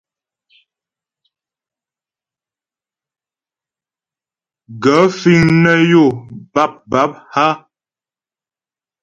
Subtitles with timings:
[4.83, 6.03] Gaə̂ fíŋ nə́ yó
[6.53, 7.11] bâpbǎp
[7.45, 7.47] a?